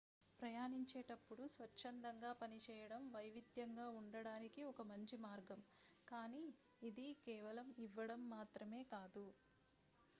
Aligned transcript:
ప్రయాణించేటప్పుడు 0.39 1.43
స్వచ్ఛందంగా 1.47 2.31
పనిచేయడం 2.39 3.01
వైవిధ్యంగా 3.11 3.85
ఉండడానికి 3.97 4.61
ఒక 4.63 4.81
మంచి 4.91 5.17
మార్గం 5.25 5.61
కానీ 6.07 6.43
ఇది 6.81 7.07
కేవలం 7.23 7.69
ఇవ్వడం 7.79 8.23
మాత్రమే 8.29 8.81
కాదు 8.91 9.25